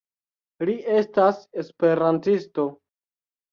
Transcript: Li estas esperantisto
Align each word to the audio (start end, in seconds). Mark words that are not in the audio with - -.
Li 0.69 0.75
estas 1.01 1.43
esperantisto 1.65 2.69